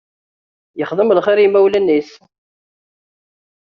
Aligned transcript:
Yexdem 0.79 1.09
lxiṛ 1.17 1.37
i 1.39 1.43
yimawlan-is. 1.43 2.11